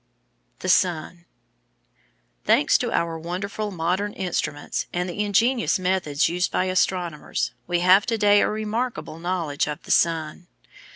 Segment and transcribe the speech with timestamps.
[0.61, 1.25] The Sun
[2.43, 8.07] Thanks to our wonderful modern instruments and the ingenious methods used by astronomers, we have
[8.07, 10.47] to day a remarkable knowledge of the sun.